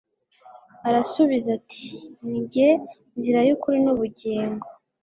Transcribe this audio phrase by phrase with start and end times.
[0.87, 1.85] arasubiza ati
[2.27, 2.69] nige
[3.17, 4.65] nzira yukuri nubugingo